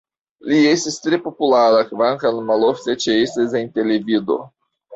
Li 0.51 0.61
estis 0.69 0.97
tre 1.03 1.19
populara, 1.25 1.83
kvankam 1.91 2.41
malofte 2.49 2.99
ĉeestis 3.07 3.57
en 3.63 3.73
televido. 3.79 4.43